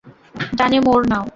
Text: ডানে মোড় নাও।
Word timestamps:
ডানে 0.57 0.79
মোড় 0.85 1.03
নাও। 1.09 1.25